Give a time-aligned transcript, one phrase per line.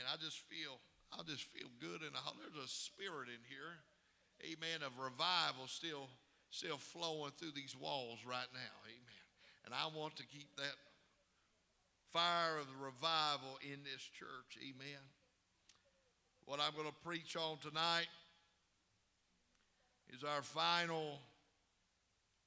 [0.00, 0.08] Amen.
[0.12, 0.80] I just feel,
[1.12, 2.34] I just feel good house.
[2.40, 3.76] There's a spirit in here,
[4.40, 6.08] amen, of revival still,
[6.50, 8.76] still flowing through these walls right now.
[8.88, 9.26] Amen.
[9.66, 10.76] And I want to keep that
[12.12, 14.56] fire of the revival in this church.
[14.58, 15.04] Amen.
[16.46, 18.08] What I'm going to preach on tonight
[20.08, 21.18] is our final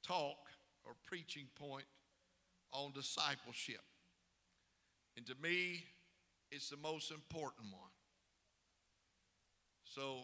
[0.06, 0.38] talk
[0.84, 1.86] or preaching point
[2.74, 3.82] on discipleship.
[5.16, 5.84] And to me,
[6.54, 7.92] it's the most important one.
[9.84, 10.20] So,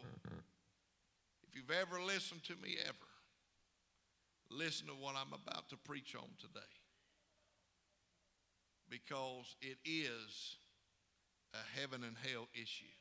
[1.48, 3.10] if you've ever listened to me ever,
[4.52, 6.60] listen to what I'm about to preach on today.
[8.90, 10.58] Because it is
[11.54, 12.94] a heaven and hell issue.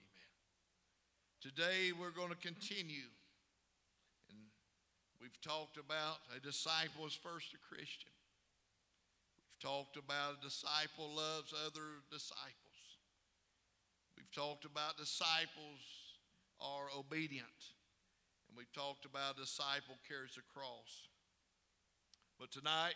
[0.00, 0.32] Amen.
[1.40, 3.08] Today, we're going to continue.
[4.30, 4.38] And
[5.20, 8.12] we've talked about a disciple is first a Christian
[9.66, 12.78] talked about a disciple loves other disciples.
[14.14, 15.82] We've talked about disciples
[16.62, 17.74] are obedient.
[18.46, 21.10] And we've talked about a disciple carries a cross.
[22.38, 22.94] But tonight,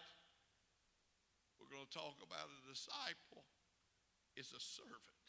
[1.58, 3.42] we're going to talk about a disciple
[4.38, 5.26] is a servant.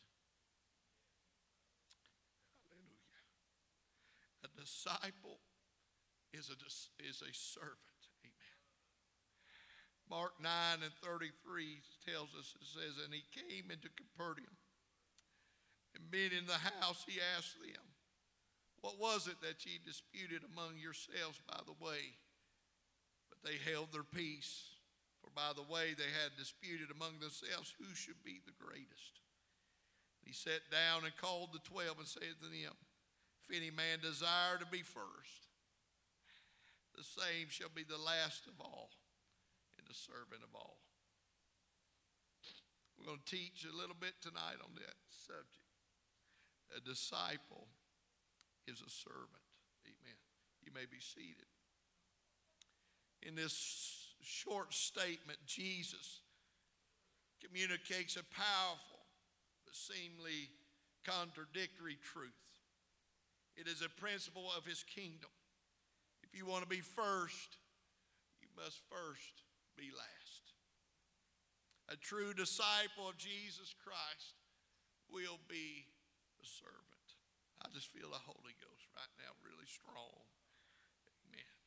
[2.69, 3.25] Hallelujah.
[4.45, 5.41] A disciple
[6.37, 6.57] is a,
[7.01, 7.90] is a servant.
[10.11, 10.51] Mark 9
[10.83, 11.31] and 33
[12.03, 14.59] tells us, it says, And he came into Capernaum.
[15.95, 17.79] And being in the house, he asked them,
[18.83, 22.19] What was it that ye disputed among yourselves by the way?
[23.31, 24.75] But they held their peace.
[25.23, 29.23] For by the way they had disputed among themselves who should be the greatest.
[30.27, 32.75] He sat down and called the twelve and said to them,
[33.47, 35.47] If any man desire to be first,
[36.99, 38.91] the same shall be the last of all
[39.91, 40.79] the servant of all.
[42.95, 45.67] We're going to teach a little bit tonight on that subject.
[46.71, 47.67] A disciple
[48.67, 49.43] is a servant.
[49.83, 50.15] Amen.
[50.63, 51.49] You may be seated.
[53.21, 56.21] In this short statement, Jesus
[57.43, 59.03] communicates a powerful
[59.65, 60.47] but seemingly
[61.03, 62.31] contradictory truth.
[63.57, 65.29] It is a principle of his kingdom.
[66.23, 67.57] If you want to be first,
[68.39, 70.55] you must first be last.
[71.89, 74.39] A true disciple of Jesus Christ
[75.11, 75.91] will be
[76.39, 77.07] a servant.
[77.59, 80.23] I just feel the Holy Ghost right now really strong.
[81.27, 81.57] Amen.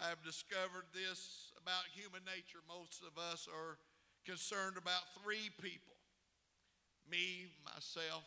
[0.00, 2.64] I have discovered this about human nature.
[2.64, 3.76] Most of us are
[4.24, 6.00] concerned about three people
[7.10, 8.24] me, myself,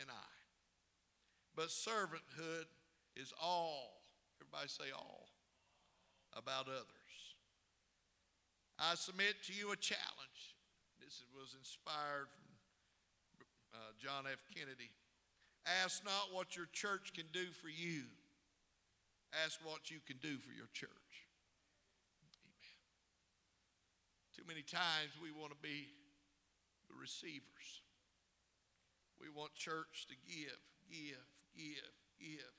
[0.00, 0.32] and I.
[1.56, 2.66] But servanthood
[3.16, 4.02] is all,
[4.40, 5.28] everybody say all,
[6.32, 7.03] about others.
[8.78, 10.56] I submit to you a challenge.
[10.98, 12.48] This was inspired from
[13.74, 14.42] uh, John F.
[14.50, 14.90] Kennedy.
[15.82, 18.04] Ask not what your church can do for you,
[19.44, 21.14] ask what you can do for your church.
[22.20, 22.76] Amen.
[24.36, 25.88] Too many times we want to be
[26.90, 27.80] the receivers.
[29.16, 30.60] We want church to give,
[30.90, 31.24] give,
[31.56, 32.54] give, give.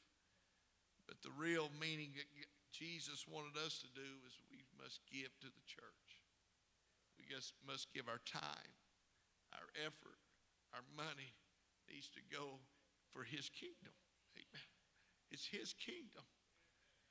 [1.06, 2.26] But the real meaning that
[2.74, 6.04] Jesus wanted us to do is we must give to the church.
[7.25, 8.74] We just must give our time,
[9.53, 10.22] our effort,
[10.74, 11.34] our money
[11.90, 12.62] needs to go
[13.09, 13.94] for His kingdom.
[14.38, 14.69] Amen.
[15.31, 16.25] It's His kingdom.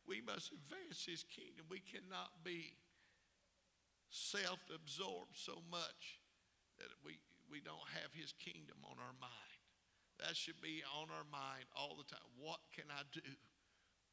[0.06, 1.66] We must advance His kingdom.
[1.70, 2.78] We cannot be
[4.10, 6.22] self absorbed so much
[6.78, 7.18] that we,
[7.50, 9.60] we don't have His kingdom on our mind.
[10.22, 12.28] That should be on our mind all the time.
[12.38, 13.24] What can I do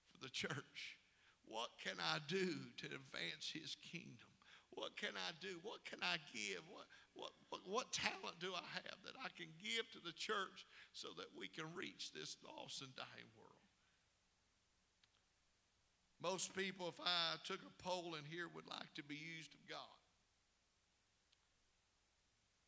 [0.10, 0.98] for the church?
[1.46, 4.31] What can I do to advance His kingdom?
[4.72, 5.60] What can I do?
[5.64, 6.64] What can I give?
[6.72, 10.64] What, what, what, what talent do I have that I can give to the church
[10.96, 13.52] so that we can reach this lost and dying world?
[16.24, 19.64] Most people, if I took a poll in here, would like to be used of
[19.68, 20.02] God.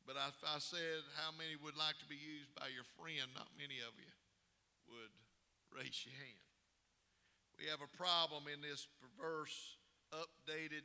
[0.03, 3.47] But if I said how many would like to be used by your friend, not
[3.55, 4.11] many of you
[4.91, 5.13] would
[5.71, 6.43] raise your hand.
[7.55, 9.79] We have a problem in this perverse,
[10.11, 10.83] updated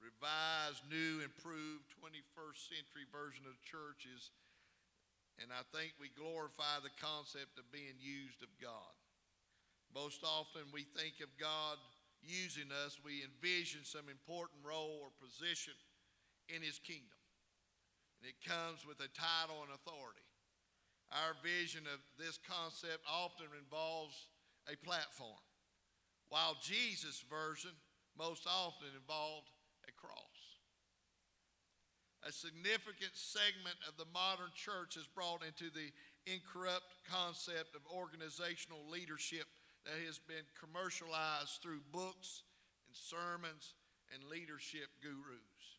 [0.00, 4.30] revised, new, improved 21st century version of the church is,
[5.40, 8.94] and I think we glorify the concept of being used of God.
[9.92, 11.76] Most often we think of God
[12.24, 15.76] using us, we envision some important role or position
[16.48, 17.20] in His kingdom.
[18.20, 20.24] And it comes with a title and authority.
[21.12, 24.16] Our vision of this concept often involves
[24.66, 25.38] a platform,
[26.28, 27.70] while Jesus' version
[28.18, 29.46] most often involved
[32.26, 35.94] a significant segment of the modern church has brought into the
[36.26, 39.46] incorrupt concept of organizational leadership
[39.86, 42.42] that has been commercialized through books
[42.90, 43.78] and sermons
[44.10, 45.78] and leadership gurus.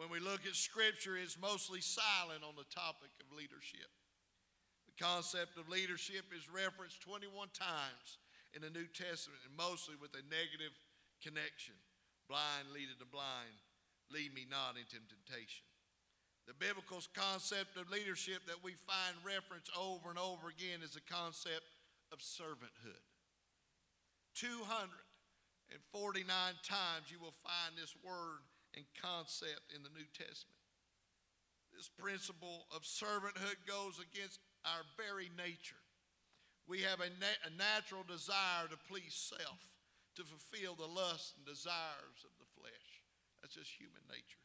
[0.00, 3.92] When we look at Scripture, it's mostly silent on the topic of leadership.
[4.88, 8.16] The concept of leadership is referenced 21 times
[8.56, 10.72] in the New Testament, and mostly with a negative
[11.20, 11.76] connection.
[12.24, 13.52] Blind leading the blind,
[14.12, 15.64] lead me not into temptation.
[16.48, 21.04] The biblical concept of leadership that we find reference over and over again is the
[21.04, 21.68] concept
[22.08, 23.04] of servanthood.
[24.32, 26.24] 249
[26.64, 28.40] times you will find this word
[28.72, 30.56] and concept in the New Testament.
[31.76, 35.84] This principle of servanthood goes against our very nature.
[36.64, 39.60] We have a, na- a natural desire to please self,
[40.16, 42.47] to fulfill the lusts and desires of the.
[43.40, 44.42] That's just human nature.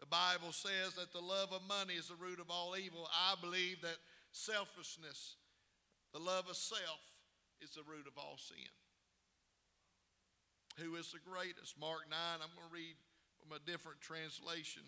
[0.00, 3.06] The Bible says that the love of money is the root of all evil.
[3.14, 4.02] I believe that
[4.32, 5.36] selfishness,
[6.12, 7.02] the love of self,
[7.62, 8.72] is the root of all sin.
[10.82, 11.78] Who is the greatest?
[11.78, 12.98] Mark 9, I'm going to read
[13.38, 14.82] from a different translation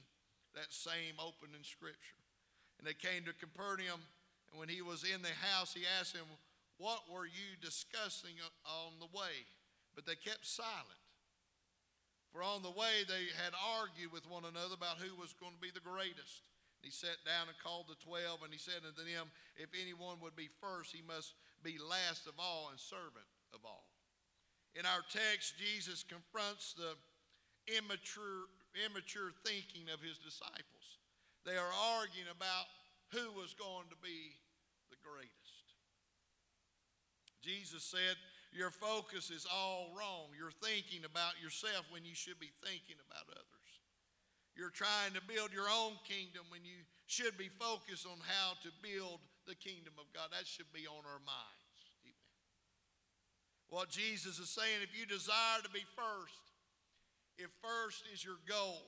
[0.58, 2.18] that same opening scripture.
[2.78, 4.02] And they came to Capernaum,
[4.50, 6.26] and when he was in the house, he asked him,
[6.78, 9.46] What were you discussing uh, on the way?
[9.94, 11.03] But they kept silent.
[12.34, 15.62] For on the way they had argued with one another about who was going to
[15.62, 16.42] be the greatest.
[16.82, 20.34] He sat down and called the twelve, and he said unto them, If anyone would
[20.34, 23.86] be first, he must be last of all and servant of all.
[24.74, 26.98] In our text, Jesus confronts the
[27.70, 30.98] immature, immature thinking of his disciples.
[31.46, 32.66] They are arguing about
[33.14, 34.34] who was going to be
[34.90, 35.78] the greatest.
[37.46, 38.18] Jesus said,
[38.54, 40.30] Your focus is all wrong.
[40.38, 43.70] You're thinking about yourself when you should be thinking about others.
[44.54, 48.70] You're trying to build your own kingdom when you should be focused on how to
[48.78, 49.18] build
[49.50, 50.30] the kingdom of God.
[50.30, 51.60] That should be on our mind.
[53.74, 56.38] What Jesus is saying, if you desire to be first,
[57.38, 58.86] if first is your goal,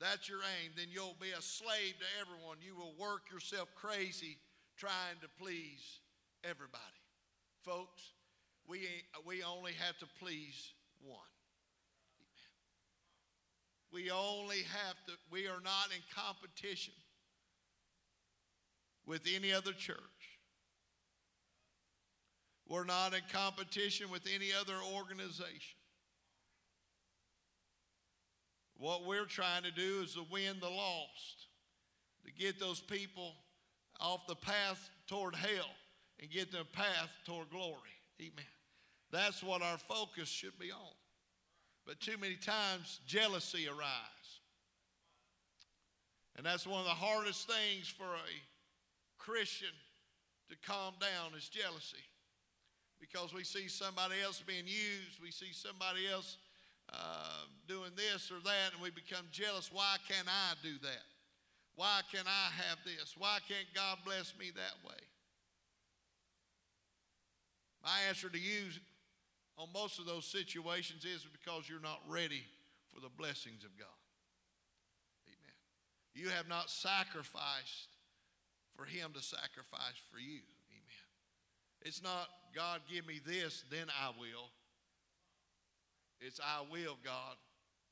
[0.00, 2.58] that's your aim, then you'll be a slave to everyone.
[2.58, 4.38] You will work yourself crazy
[4.76, 6.02] trying to please
[6.42, 6.98] everybody.
[7.62, 8.02] Folks,
[8.72, 8.88] we,
[9.26, 10.72] we only have to please
[11.02, 11.18] one.
[13.92, 16.94] We only have to, we are not in competition
[19.06, 19.98] with any other church.
[22.66, 25.76] We're not in competition with any other organization.
[28.78, 31.48] What we're trying to do is to win the lost,
[32.24, 33.34] to get those people
[34.00, 35.68] off the path toward hell
[36.18, 37.76] and get them path toward glory.
[38.18, 38.46] Amen.
[39.12, 40.94] That's what our focus should be on.
[41.86, 44.40] But too many times, jealousy arises.
[46.36, 49.74] And that's one of the hardest things for a Christian
[50.48, 52.04] to calm down is jealousy
[53.00, 56.38] because we see somebody else being used, we see somebody else
[56.92, 59.70] uh, doing this or that, and we become jealous.
[59.72, 61.04] Why can't I do that?
[61.74, 63.14] Why can't I have this?
[63.18, 65.00] Why can't God bless me that way?
[67.82, 68.70] My answer to you
[69.58, 72.44] on most of those situations is because you're not ready
[72.92, 74.00] for the blessings of God.
[75.26, 75.56] Amen.
[76.14, 77.88] You have not sacrificed
[78.76, 80.40] for Him to sacrifice for you.
[80.72, 81.06] Amen.
[81.82, 84.52] It's not God, give me this, then I will.
[86.20, 87.36] It's I will, God,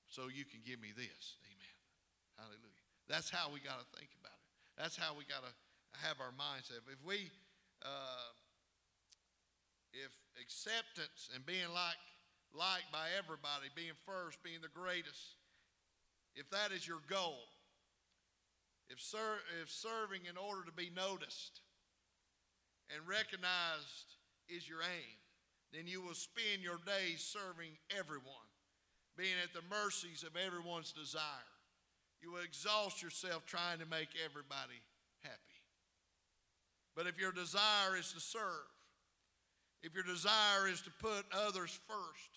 [0.09, 1.37] so you can give me this.
[1.43, 1.77] Amen.
[2.39, 2.87] Hallelujah.
[3.09, 4.47] That's how we got to think about it.
[4.79, 5.53] That's how we got to
[6.07, 6.87] have our mindset.
[6.87, 7.29] If we,
[7.83, 8.31] uh,
[9.93, 11.99] if acceptance and being like,
[12.55, 15.39] liked by everybody, being first, being the greatest,
[16.35, 17.39] if that is your goal,
[18.89, 21.63] if, ser- if serving in order to be noticed
[22.91, 24.19] and recognized
[24.49, 25.19] is your aim,
[25.73, 28.51] then you will spend your days serving everyone,
[29.17, 31.55] being at the mercies of everyone's desire.
[32.21, 34.83] You will exhaust yourself trying to make everybody
[35.23, 35.63] happy.
[36.97, 38.67] But if your desire is to serve,
[39.83, 42.31] if your desire is to put others first,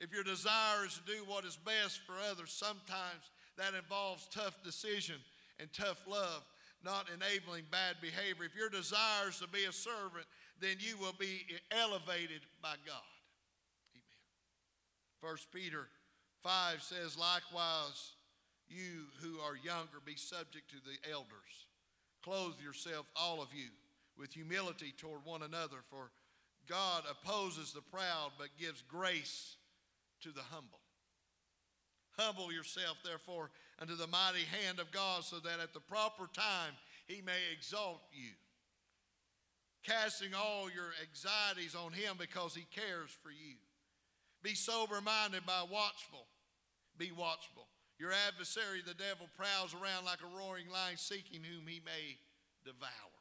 [0.00, 4.62] if your desire is to do what is best for others, sometimes that involves tough
[4.62, 5.16] decision
[5.58, 6.44] and tough love,
[6.84, 8.44] not enabling bad behavior.
[8.44, 10.26] If your desire is to be a servant,
[10.60, 13.10] then you will be elevated by God.
[13.94, 14.22] Amen.
[15.20, 15.88] First Peter
[16.42, 18.12] 5 says, likewise,
[18.68, 21.66] you who are younger, be subject to the elders.
[22.22, 23.70] Clothe yourself, all of you,
[24.16, 26.10] with humility toward one another, for
[26.68, 29.56] God opposes the proud but gives grace
[30.22, 30.80] to the humble.
[32.18, 36.74] Humble yourself, therefore, unto the mighty hand of God, so that at the proper time
[37.06, 38.32] he may exalt you.
[39.84, 43.56] Casting all your anxieties on him because he cares for you.
[44.42, 46.26] Be sober minded by watchful.
[46.98, 47.68] Be watchful.
[47.98, 52.18] Your adversary, the devil, prowls around like a roaring lion seeking whom he may
[52.64, 53.17] devour.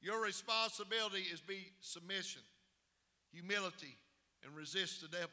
[0.00, 2.42] Your responsibility is be submission,
[3.32, 3.96] humility,
[4.44, 5.30] and resist the devil.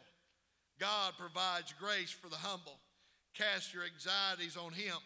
[0.80, 2.80] God provides grace for the humble.
[3.34, 4.98] Cast your anxieties on him.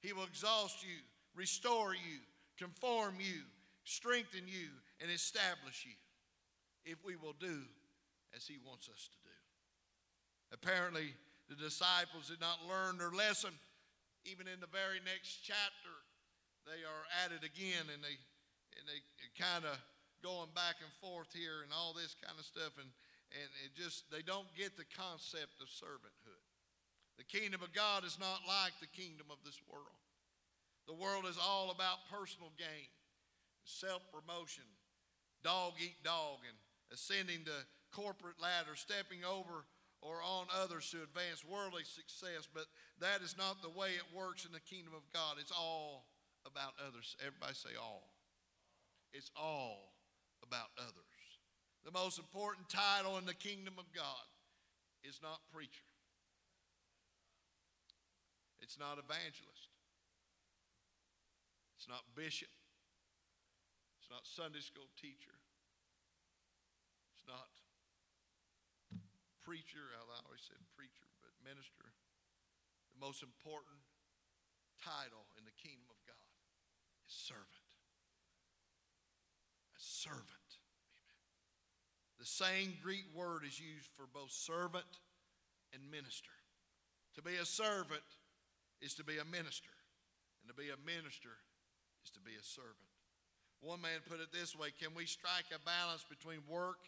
[0.00, 0.96] He will exhaust you,
[1.34, 2.20] restore you,
[2.58, 3.42] conform you,
[3.84, 4.68] strengthen you,
[5.00, 5.96] and establish you
[6.84, 7.62] if we will do
[8.36, 9.36] as he wants us to do.
[10.52, 11.14] Apparently,
[11.48, 13.50] the disciples did not learn their lesson.
[14.24, 15.92] Even in the very next chapter,
[16.64, 18.16] they are at it again and they
[18.78, 19.00] and they
[19.38, 19.76] kind of
[20.22, 22.88] going back and forth here and all this kind of stuff and
[23.34, 26.44] and it just they don't get the concept of servanthood.
[27.18, 29.98] The kingdom of God is not like the kingdom of this world.
[30.86, 32.90] The world is all about personal gain,
[33.64, 34.66] self-promotion,
[35.42, 36.58] dog eat dog and
[36.92, 39.66] ascending the corporate ladder, stepping over
[40.02, 42.66] or on others to advance worldly success, but
[43.00, 45.36] that is not the way it works in the kingdom of God.
[45.40, 46.04] It's all
[46.44, 47.16] about others.
[47.24, 48.13] Everybody say all.
[49.14, 49.94] It's all
[50.42, 51.22] about others.
[51.86, 54.26] The most important title in the kingdom of God
[55.06, 55.86] is not preacher.
[58.58, 59.70] It's not evangelist.
[61.78, 62.50] It's not bishop.
[64.00, 65.38] It's not Sunday school teacher.
[67.14, 67.48] It's not
[69.44, 71.92] preacher, I always said preacher, but minister,
[72.96, 73.76] the most important
[74.80, 76.32] title in the kingdom of God
[77.04, 77.63] is servant.
[80.04, 80.44] Servant.
[82.20, 85.00] The same Greek word is used for both servant
[85.72, 86.36] and minister.
[87.16, 88.04] To be a servant
[88.84, 89.72] is to be a minister,
[90.40, 91.32] and to be a minister
[92.04, 92.92] is to be a servant.
[93.64, 96.84] One man put it this way Can we strike a balance between work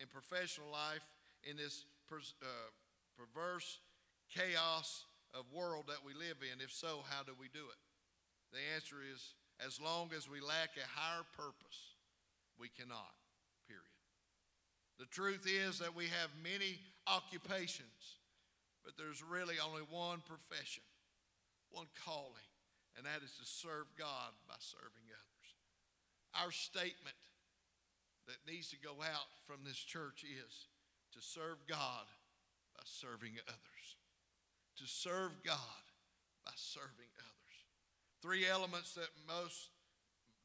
[0.00, 1.04] and professional life
[1.44, 2.48] in this uh,
[3.12, 3.80] perverse
[4.32, 5.04] chaos
[5.36, 6.64] of world that we live in?
[6.64, 7.80] If so, how do we do it?
[8.56, 11.93] The answer is as long as we lack a higher purpose,
[12.58, 13.14] we cannot,
[13.66, 13.98] period.
[14.98, 18.20] The truth is that we have many occupations,
[18.84, 20.84] but there's really only one profession,
[21.70, 22.48] one calling,
[22.96, 25.48] and that is to serve God by serving others.
[26.42, 27.16] Our statement
[28.26, 30.68] that needs to go out from this church is
[31.12, 32.06] to serve God
[32.76, 33.86] by serving others.
[34.78, 35.84] To serve God
[36.44, 37.56] by serving others.
[38.22, 39.68] Three elements that most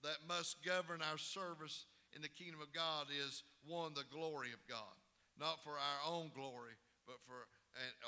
[0.04, 1.86] that must govern our service
[2.16, 4.98] in the kingdom of God is one, the glory of God.
[5.40, 6.76] Not for our own glory,
[7.08, 7.48] but for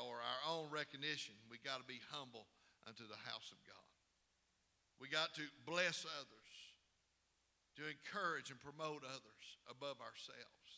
[0.01, 1.37] or our own recognition.
[1.47, 2.49] We got to be humble
[2.83, 3.87] unto the house of God.
[4.99, 6.53] We got to bless others,
[7.79, 10.69] to encourage and promote others above ourselves.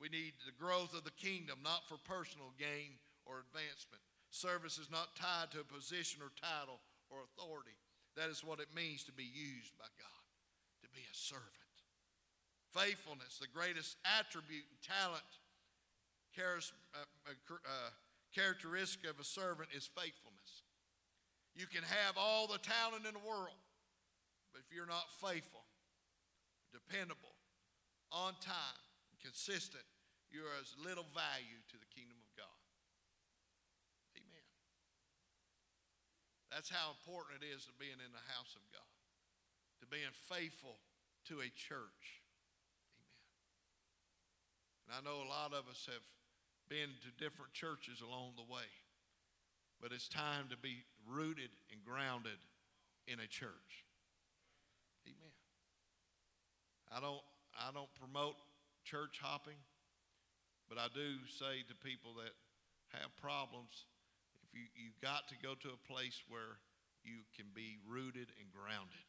[0.00, 2.96] We need the growth of the kingdom, not for personal gain
[3.28, 4.00] or advancement.
[4.32, 6.80] Service is not tied to a position or title
[7.12, 7.76] or authority.
[8.16, 10.24] That is what it means to be used by God,
[10.82, 11.59] to be a servant.
[12.70, 15.26] Faithfulness, the greatest attribute and talent,
[16.38, 17.90] uh, uh,
[18.32, 20.62] characteristic of a servant is faithfulness.
[21.54, 23.58] You can have all the talent in the world,
[24.54, 25.66] but if you're not faithful,
[26.70, 27.34] dependable,
[28.14, 28.86] on time,
[29.18, 29.84] consistent,
[30.30, 32.60] you are as little value to the kingdom of God.
[34.14, 34.46] Amen.
[36.54, 38.94] That's how important it is to being in the house of God,
[39.82, 40.78] to being faithful
[41.26, 42.19] to a church.
[44.90, 46.02] And I know a lot of us have
[46.66, 48.66] been to different churches along the way,
[49.78, 52.42] but it's time to be rooted and grounded
[53.06, 53.86] in a church.
[55.06, 55.30] Amen.
[56.90, 57.22] I don't
[57.54, 58.34] I don't promote
[58.82, 59.62] church hopping,
[60.66, 62.34] but I do say to people that
[62.90, 63.86] have problems,
[64.42, 66.58] if you, you've got to go to a place where
[67.06, 69.06] you can be rooted and grounded.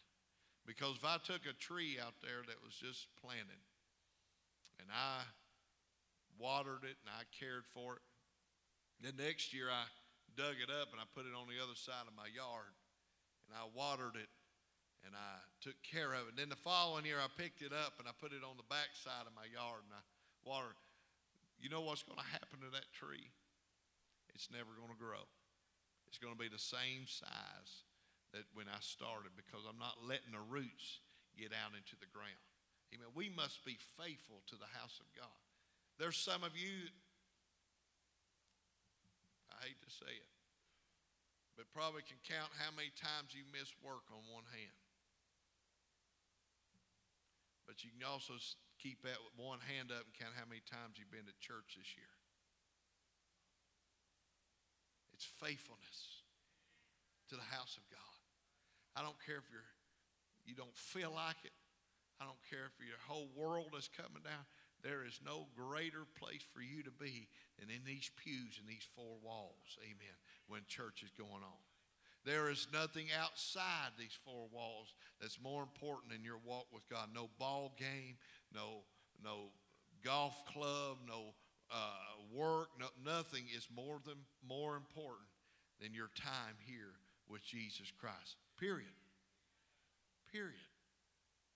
[0.61, 3.65] Because if I took a tree out there that was just planted
[4.77, 5.25] and I
[6.61, 8.05] watered it and I cared for it,
[9.01, 9.89] The next year I
[10.37, 12.69] dug it up and I put it on the other side of my yard
[13.49, 14.29] and I watered it
[15.01, 16.37] and I took care of it.
[16.37, 18.69] And then the following year, I picked it up and I put it on the
[18.69, 20.05] back side of my yard and I
[20.45, 20.77] watered.
[21.57, 23.33] You know what's going to happen to that tree?
[24.37, 25.25] It's never going to grow.
[26.05, 27.89] It's going to be the same size
[28.37, 31.01] that when I started because I'm not letting the roots
[31.33, 32.45] get out into the ground.
[32.93, 33.09] Amen.
[33.17, 35.41] We must be faithful to the house of God.
[36.01, 36.89] There's some of you,
[39.53, 40.33] I hate to say it,
[41.53, 44.81] but probably can count how many times you miss work on one hand.
[47.69, 48.33] But you can also
[48.81, 51.93] keep that one hand up and count how many times you've been to church this
[51.93, 52.17] year.
[55.13, 56.25] It's faithfulness
[57.29, 58.17] to the house of God.
[58.97, 59.69] I don't care if you're
[60.49, 61.53] you don't feel like it.
[62.17, 64.49] I don't care if your whole world is coming down.
[64.83, 67.27] There is no greater place for you to be
[67.59, 69.77] than in these pews and these four walls.
[69.83, 70.17] Amen.
[70.47, 71.61] When church is going on.
[72.23, 77.09] There is nothing outside these four walls that's more important in your walk with God.
[77.13, 78.17] No ball game,
[78.53, 78.83] no
[79.23, 79.49] no
[80.03, 81.33] golf club, no
[81.71, 85.27] uh, work, no, nothing is more than more important
[85.81, 86.93] than your time here
[87.27, 88.35] with Jesus Christ.
[88.59, 88.93] Period.
[90.31, 90.53] Period.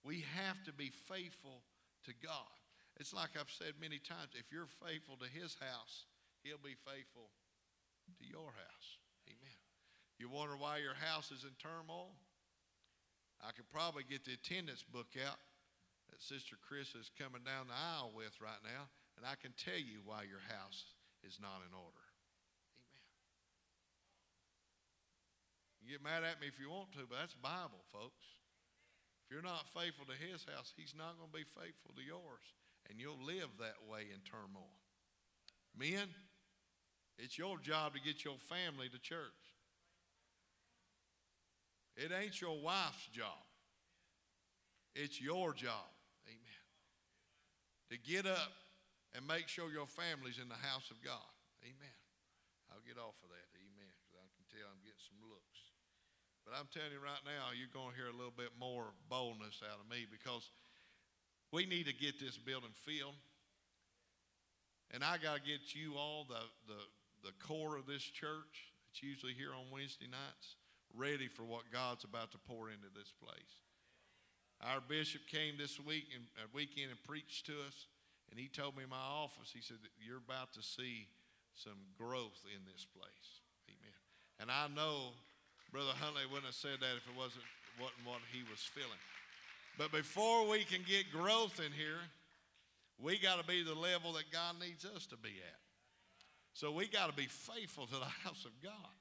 [0.04, 1.62] We have to be faithful
[2.06, 2.56] to God.
[2.96, 6.08] It's like I've said many times if you're faithful to His house,
[6.44, 7.28] He'll be faithful
[8.22, 8.90] to your house.
[9.28, 9.60] Amen.
[10.16, 12.16] You wonder why your house is in turmoil?
[13.44, 15.42] I could probably get the attendance book out
[16.08, 18.88] that Sister Chris is coming down the aisle with right now,
[19.20, 22.06] and I can tell you why your house is not in order.
[22.96, 23.20] Amen.
[25.84, 28.24] You get mad at me if you want to, but that's Bible, folks.
[29.26, 32.46] If you're not faithful to his house, he's not going to be faithful to yours
[32.90, 34.72] and you'll live that way in turmoil.
[35.78, 36.08] Men,
[37.18, 39.46] it's your job to get your family to church.
[41.96, 43.44] It ain't your wife's job.
[44.96, 45.92] It's your job.
[46.28, 46.64] Amen.
[47.92, 48.52] To get up
[49.16, 51.32] and make sure your family's in the house of God.
[51.64, 51.98] Amen.
[52.72, 53.48] I'll get off of that.
[53.56, 53.92] Amen.
[54.04, 55.60] Because I can tell I'm getting some looks.
[56.44, 59.64] But I'm telling you right now, you're going to hear a little bit more boldness
[59.64, 60.52] out of me because
[61.56, 63.16] we need to get this building filled.
[64.92, 69.00] And I got to get you all, the, the, the core of this church, it's
[69.00, 70.60] usually here on Wednesday nights,
[70.92, 73.56] ready for what God's about to pour into this place.
[74.60, 77.88] Our bishop came this week and uh, weekend and preached to us,
[78.32, 81.08] and he told me in my office, he said, You're about to see
[81.56, 83.30] some growth in this place.
[83.72, 84.00] Amen.
[84.44, 85.16] And I know
[85.72, 87.48] Brother Huntley wouldn't have said that if it wasn't,
[87.80, 89.00] wasn't what he was feeling.
[89.78, 92.00] But before we can get growth in here,
[93.02, 95.60] we got to be the level that God needs us to be at.
[96.54, 98.94] So we got to be faithful to the house of God.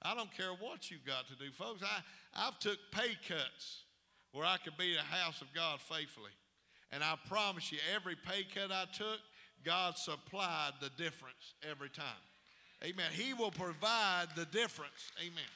[0.00, 1.82] I don't care what you've got to do, folks.
[1.82, 2.00] I,
[2.34, 3.84] I've took pay cuts
[4.32, 6.32] where I could be the house of God faithfully.
[6.90, 9.20] And I promise you, every pay cut I took,
[9.64, 12.04] God supplied the difference every time.
[12.82, 13.06] Amen.
[13.12, 15.12] He will provide the difference.
[15.20, 15.52] Amen.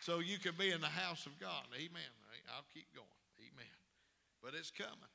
[0.00, 1.64] So you can be in the house of God.
[1.74, 2.12] Amen.
[2.54, 3.13] I'll keep going
[4.44, 5.14] but it's coming.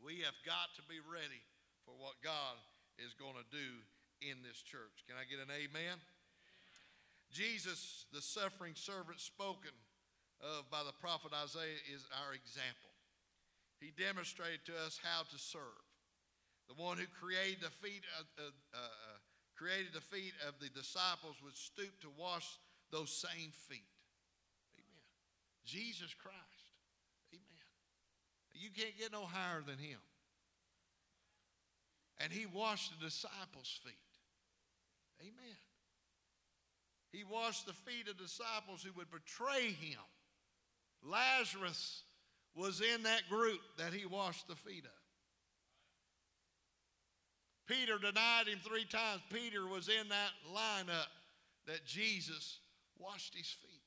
[0.00, 1.44] We have got to be ready
[1.84, 2.56] for what God
[2.96, 3.68] is going to do
[4.24, 5.04] in this church.
[5.04, 6.00] Can I get an amen?
[7.28, 9.76] Jesus, the suffering servant spoken
[10.40, 12.92] of by the prophet Isaiah, is our example.
[13.84, 15.84] He demonstrated to us how to serve.
[16.72, 19.18] The one who created the feet of, uh, uh,
[19.54, 22.48] created the feet of the disciples would stoop to wash
[22.90, 23.92] those same feet.
[24.80, 25.04] Amen.
[25.64, 26.51] Jesus Christ.
[28.62, 29.98] You can't get no higher than him.
[32.18, 33.94] And he washed the disciples' feet.
[35.20, 35.56] Amen.
[37.10, 39.98] He washed the feet of disciples who would betray him.
[41.04, 42.04] Lazarus
[42.54, 45.02] was in that group that he washed the feet of.
[47.66, 49.22] Peter denied him three times.
[49.32, 51.10] Peter was in that lineup
[51.66, 52.60] that Jesus
[52.96, 53.81] washed his feet.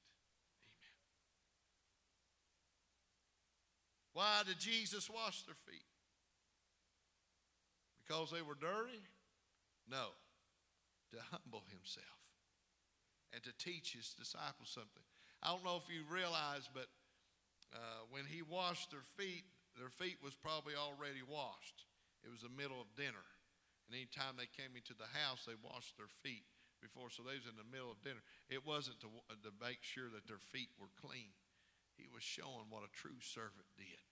[4.15, 5.83] Why did Jesus wash their feet?
[7.99, 9.03] Because they were dirty?
[9.91, 10.15] No.
[11.11, 12.23] To humble himself
[13.35, 15.03] and to teach his disciples something.
[15.43, 16.87] I don't know if you realize, but
[17.75, 19.43] uh, when he washed their feet,
[19.75, 21.83] their feet was probably already washed.
[22.23, 23.27] It was the middle of dinner.
[23.85, 26.47] And anytime they came into the house, they washed their feet
[26.79, 27.11] before.
[27.11, 28.23] So they was in the middle of dinner.
[28.47, 31.35] It wasn't to, to make sure that their feet were clean.
[31.99, 34.04] He was showing what a true servant did.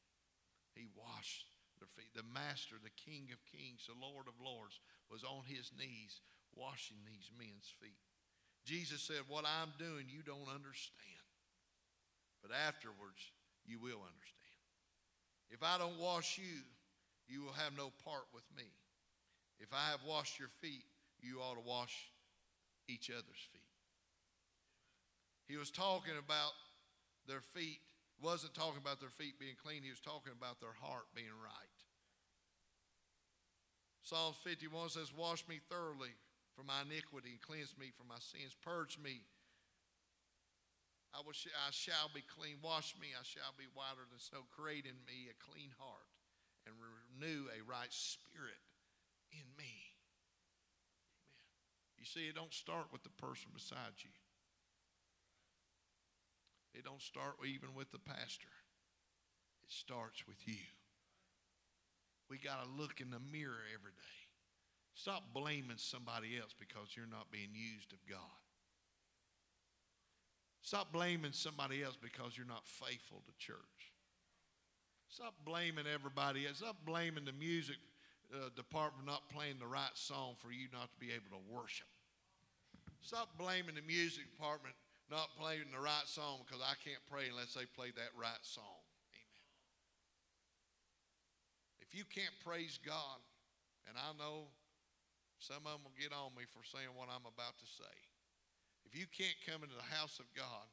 [0.76, 1.48] He washed
[1.80, 2.14] their feet.
[2.14, 6.22] The Master, the King of Kings, the Lord of Lords, was on his knees
[6.56, 8.02] washing these men's feet.
[8.66, 11.28] Jesus said, What I'm doing, you don't understand.
[12.42, 13.22] But afterwards,
[13.66, 14.62] you will understand.
[15.50, 16.66] If I don't wash you,
[17.28, 18.68] you will have no part with me.
[19.60, 20.84] If I have washed your feet,
[21.22, 22.12] you ought to wash
[22.88, 23.62] each other's feet.
[25.48, 26.52] He was talking about
[27.28, 27.80] their feet,
[28.22, 31.78] wasn't talking about their feet being clean, he was talking about their heart being right.
[34.04, 36.14] Psalms 51 says, Wash me thoroughly
[36.56, 38.56] from my iniquity and cleanse me from my sins.
[38.64, 39.24] Purge me
[41.14, 42.58] I, will sh- I shall be clean.
[42.66, 44.50] Wash me, I shall be whiter than snow.
[44.50, 46.10] Create in me a clean heart
[46.66, 48.58] and renew a right spirit
[49.30, 49.70] in me.
[49.70, 49.94] Amen.
[52.02, 54.10] You see, it don't start with the person beside you.
[56.74, 58.52] It don't start even with the pastor.
[59.64, 60.66] It starts with you.
[62.30, 64.20] We got to look in the mirror every day.
[64.96, 68.42] Stop blaming somebody else because you're not being used of God.
[70.62, 73.92] Stop blaming somebody else because you're not faithful to church.
[75.10, 76.58] Stop blaming everybody else.
[76.58, 77.76] Stop blaming the music
[78.34, 81.86] uh, department not playing the right song for you not to be able to worship.
[83.02, 84.74] Stop blaming the music department
[85.12, 88.84] not playing the right song because I can't pray unless they play that right song.
[89.12, 89.48] Amen.
[91.84, 93.20] If you can't praise God,
[93.88, 94.48] and I know
[95.44, 97.96] some of them will get on me for saying what I'm about to say.
[98.88, 100.72] If you can't come into the house of God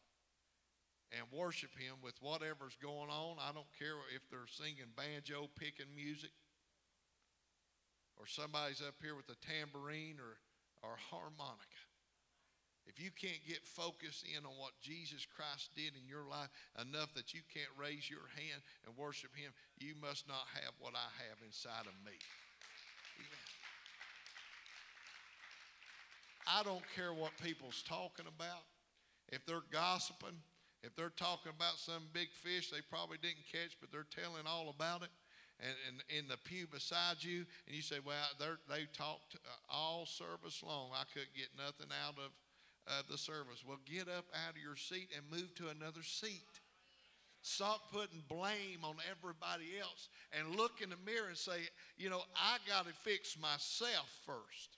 [1.11, 5.91] and worship Him with whatever's going on, I don't care if they're singing banjo, picking
[5.91, 6.31] music,
[8.15, 10.39] or somebody's up here with a tambourine or,
[10.87, 11.90] or harmonica.
[12.87, 16.49] If you can't get focused in on what Jesus Christ did in your life
[16.81, 20.95] enough that you can't raise your hand and worship Him, you must not have what
[20.97, 22.17] I have inside of me.
[23.21, 23.47] Amen.
[26.49, 28.67] I don't care what people's talking about.
[29.29, 30.41] If they're gossiping,
[30.83, 34.73] if they're talking about some big fish they probably didn't catch, but they're telling all
[34.75, 35.13] about it,
[35.61, 40.63] and, in the pew beside you, and you say, Well, they talked uh, all service
[40.65, 40.91] long.
[40.95, 42.33] I couldn't get nothing out of
[42.89, 43.65] uh, the service.
[43.67, 46.61] Well, get up out of your seat and move to another seat.
[47.43, 51.61] Stop putting blame on everybody else and look in the mirror and say,
[51.97, 54.77] You know, I got to fix myself first.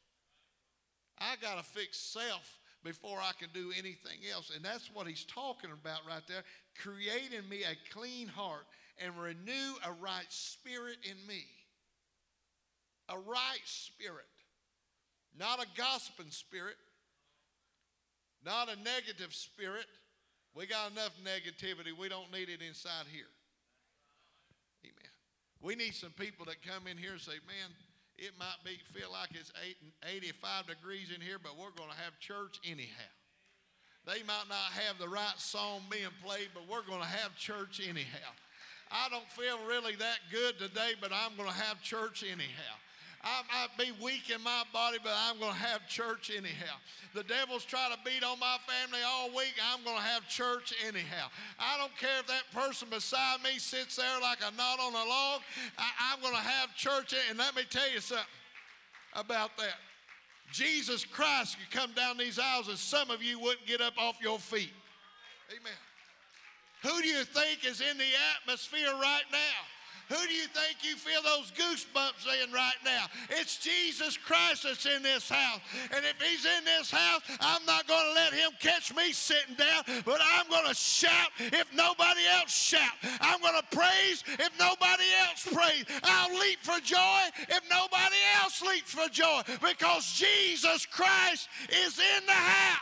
[1.19, 4.53] I got to fix self before I can do anything else.
[4.55, 6.43] And that's what he's talking about right there.
[6.81, 8.67] Creating me a clean heart
[9.05, 11.45] and renew a right spirit in me.
[13.09, 14.27] A right spirit.
[15.39, 16.77] Not a gossiping spirit.
[18.45, 19.87] Not a negative spirit.
[20.55, 21.97] We got enough negativity.
[21.99, 23.31] We don't need it inside here.
[24.85, 25.13] Amen.
[25.63, 27.71] We need some people that come in here and say, man,
[28.19, 29.53] it might be feel like it's
[30.05, 33.11] 85 degrees in here, but we're going to have church anyhow.
[34.05, 37.81] They might not have the right song being played, but we're going to have church
[37.81, 38.35] anyhow.
[38.91, 42.75] I don't feel really that good today, but I'm going to have church anyhow.
[43.25, 46.75] I might be weak in my body, but I'm going to have church anyhow.
[47.15, 49.55] The devil's trying to beat on my family all week.
[49.73, 51.29] I'm going to have church anyhow.
[51.59, 55.09] I don't care if that person beside me sits there like a knot on a
[55.09, 55.43] log.
[55.79, 57.15] I, am going to have church.
[57.29, 58.27] And let me tell you something
[59.15, 59.79] about that.
[60.51, 64.17] Jesus Christ could come down these aisles and some of you wouldn't get up off
[64.21, 64.73] your feet.
[65.51, 65.73] Amen.
[66.83, 69.39] Who do you think is in the atmosphere right now?
[70.09, 73.07] Who do you think you feel those goosebumps in right now?
[73.31, 75.61] It's Jesus Christ that's in this house.
[75.95, 79.55] And if he's in this house, I'm not going to let him catch me sitting
[79.55, 82.93] down, but I'm going to shout if nobody else shout.
[83.21, 85.85] I'm going to praise if nobody else praise.
[86.03, 92.27] I'll leap for joy if nobody else leaps for joy because Jesus Christ is in
[92.27, 92.81] the house.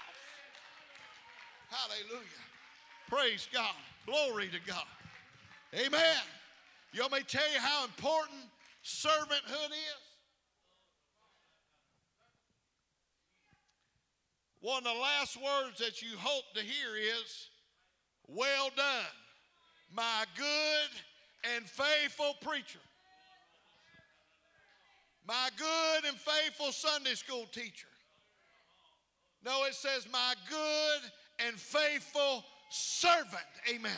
[1.70, 2.26] Hallelujah.
[3.09, 3.74] Praise God.
[4.06, 4.87] Glory to God.
[5.74, 6.18] Amen.
[6.92, 8.38] You want me to tell you how important
[8.85, 10.11] servanthood is?
[14.61, 17.48] One of the last words that you hope to hear is,
[18.26, 19.14] Well done,
[19.94, 22.81] my good and faithful preacher.
[25.26, 27.87] My good and faithful Sunday school teacher.
[29.44, 31.11] No, it says, My good
[31.46, 33.46] and faithful servant.
[33.72, 33.92] Amen.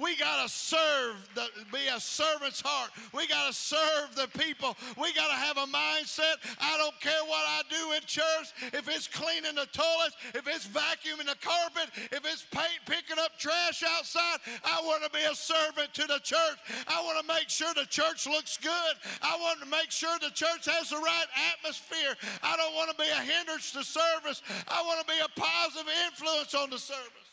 [0.00, 2.90] We got to serve, the, be a servant's heart.
[3.12, 4.76] We got to serve the people.
[4.96, 6.40] We got to have a mindset.
[6.56, 10.66] I don't care what I do in church, if it's cleaning the toilets, if it's
[10.66, 15.34] vacuuming the carpet, if it's paint, picking up trash outside, I want to be a
[15.34, 16.58] servant to the church.
[16.88, 18.94] I want to make sure the church looks good.
[19.20, 22.16] I want to make sure the church has the right atmosphere.
[22.42, 24.40] I don't want to be a hindrance to service.
[24.68, 27.29] I want to be a positive influence on the service.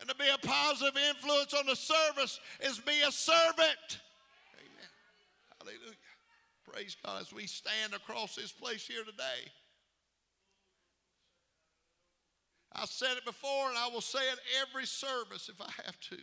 [0.00, 4.00] And to be a positive influence on the service is be a servant.
[4.58, 4.90] Amen.
[5.58, 5.96] Hallelujah.
[6.70, 9.50] Praise God as we stand across this place here today.
[12.72, 16.18] I said it before and I will say it every service if I have to.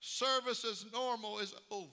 [0.00, 1.90] Service as normal is over.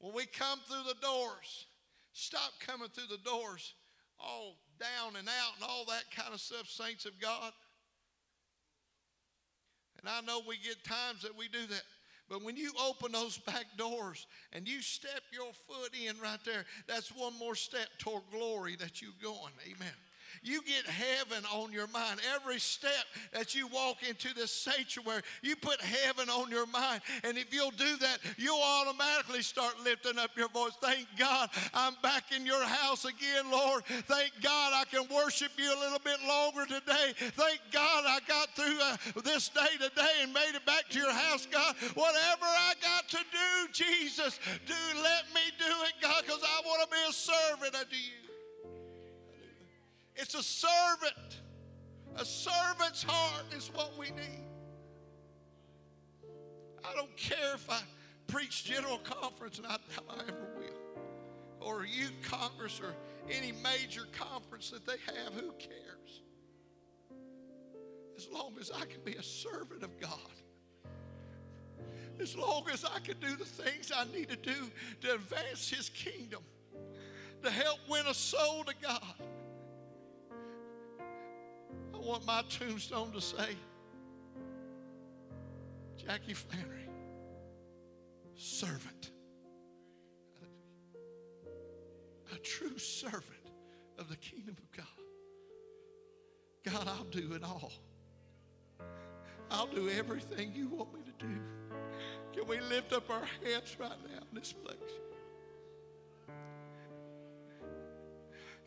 [0.00, 1.66] When we come through the doors,
[2.12, 3.74] stop coming through the doors
[4.18, 7.52] all down and out and all that kind of stuff, saints of God.
[10.00, 11.82] And I know we get times that we do that.
[12.28, 16.64] But when you open those back doors and you step your foot in right there,
[16.86, 19.52] that's one more step toward glory that you're going.
[19.66, 19.94] Amen.
[20.44, 22.20] You get heaven on your mind.
[22.34, 27.00] Every step that you walk into this sanctuary, you put heaven on your mind.
[27.24, 30.72] And if you'll do that, you'll automatically start lifting up your voice.
[30.82, 33.84] Thank God I'm back in your house again, Lord.
[33.86, 37.14] Thank God I can worship you a little bit longer today.
[37.16, 41.12] Thank God I got through uh, this day today and made it back to your
[41.12, 41.74] house, God.
[41.94, 46.82] Whatever I got to do, Jesus, do let me do it, God, because I want
[46.82, 48.23] to be a servant unto you.
[50.16, 51.40] It's a servant.
[52.16, 54.44] A servant's heart is what we need.
[56.84, 57.80] I don't care if I
[58.26, 62.94] preach general conference, and I doubt I ever will, or youth congress, or
[63.30, 65.34] any major conference that they have.
[65.34, 66.22] Who cares?
[68.16, 70.10] As long as I can be a servant of God.
[72.20, 75.88] As long as I can do the things I need to do to advance His
[75.88, 76.42] kingdom,
[77.42, 79.14] to help win a soul to God
[82.04, 83.56] want my tombstone to say,
[85.96, 86.88] Jackie Flanary,
[88.36, 89.10] servant.
[92.34, 93.24] A true servant
[93.98, 94.86] of the kingdom of God.
[96.64, 97.72] God, I'll do it all.
[99.50, 101.40] I'll do everything you want me to do.
[102.32, 104.76] Can we lift up our hands right now in this place?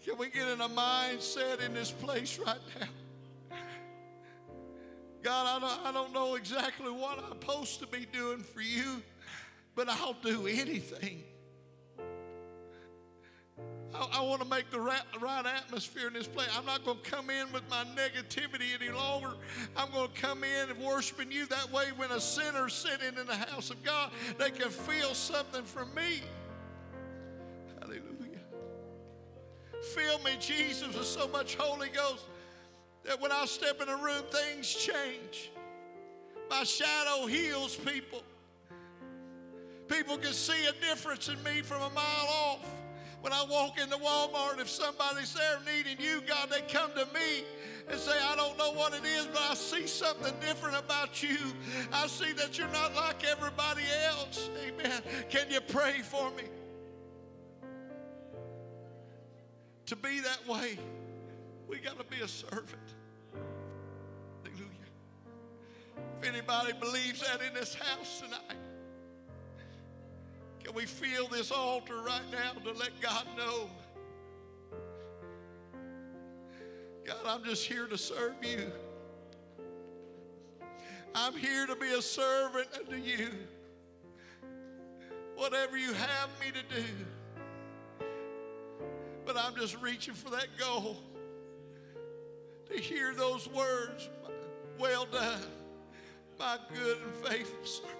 [0.05, 2.87] Can we get in a mindset in this place right now?
[5.27, 9.01] God, I don't, I don't know exactly what I'm supposed to be doing for you,
[9.75, 11.21] but I'll do anything.
[13.93, 16.47] I, I want to make the right, right atmosphere in this place.
[16.57, 19.33] I'm not going to come in with my negativity any longer.
[19.75, 21.87] I'm going to come in and worshiping you that way.
[21.97, 26.21] When a sinner's sitting in the house of God, they can feel something from me.
[27.81, 28.39] Hallelujah.
[29.93, 32.23] Fill me, Jesus, with so much Holy Ghost
[33.07, 35.51] that when I step in a room, things change.
[36.49, 38.21] My shadow heals people.
[39.87, 42.65] People can see a difference in me from a mile off.
[43.21, 47.45] When I walk into Walmart, if somebody's there needing you, God, they come to me
[47.89, 51.37] and say, I don't know what it is, but I see something different about you.
[51.91, 54.49] I see that you're not like everybody else.
[54.67, 55.01] Amen.
[55.29, 56.43] Can you pray for me?
[59.87, 60.77] To be that way,
[61.67, 62.96] we got to be a servant.
[66.21, 68.59] If anybody believes that in this house tonight,
[70.63, 73.69] can we feel this altar right now to let God know?
[77.05, 78.71] God, I'm just here to serve you.
[81.15, 83.29] I'm here to be a servant unto you.
[85.35, 86.85] Whatever you have me to do.
[89.25, 90.97] But I'm just reaching for that goal
[92.69, 94.09] to hear those words,
[94.79, 95.56] well done
[96.39, 97.97] my good and faithful servant.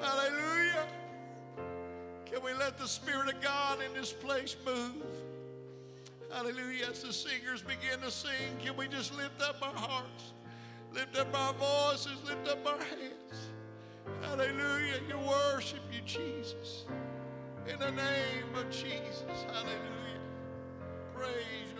[0.00, 0.86] Hallelujah.
[2.26, 5.04] Can we let the Spirit of God in this place move?
[6.32, 6.86] Hallelujah.
[6.90, 10.32] As the singers begin to sing, can we just lift up our hearts,
[10.92, 13.50] lift up our voices, lift up our hands?
[14.22, 15.00] Hallelujah.
[15.08, 16.86] You worship you, Jesus.
[17.68, 19.44] In the name of Jesus.
[19.46, 20.02] Hallelujah.
[21.14, 21.71] Praise